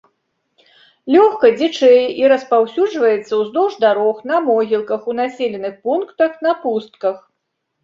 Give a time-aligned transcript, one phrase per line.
[1.15, 7.25] Лёгка дзічэе і распаўсюджваецца ўздоўж дарог, на могілках, у населеных пунктах, на пустках.